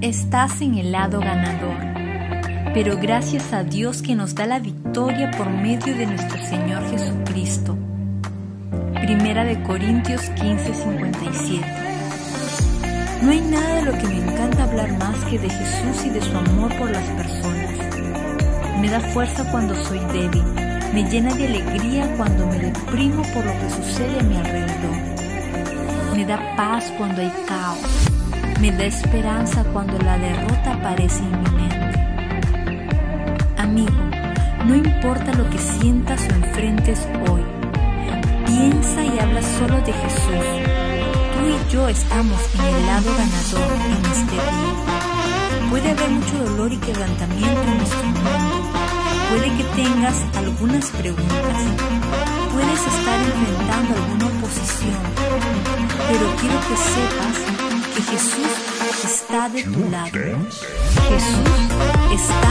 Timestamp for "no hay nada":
13.22-13.74